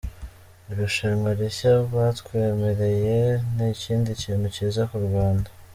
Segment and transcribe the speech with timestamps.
[0.71, 3.19] Irushanwa rishya batwemereye
[3.55, 5.49] ni ikindi kintu cyiza ku Rwanda".